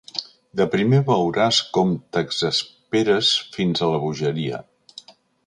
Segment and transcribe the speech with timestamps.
[0.61, 4.65] De primer veuràs com t'exasperes fins a la bogeria.